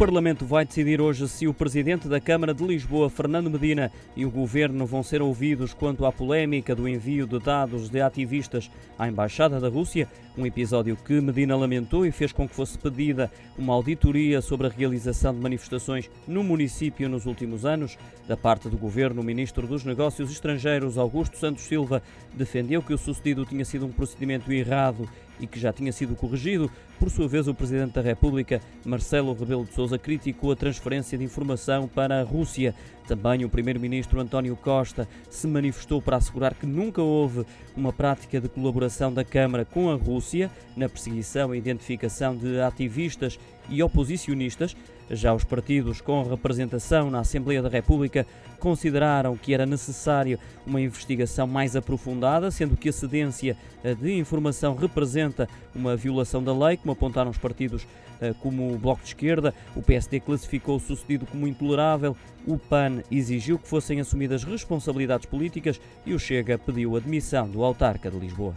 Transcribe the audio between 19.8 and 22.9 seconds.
Negócios Estrangeiros, Augusto Santos Silva, defendeu